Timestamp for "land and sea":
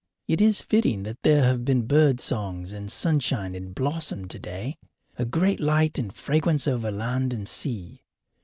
6.89-8.01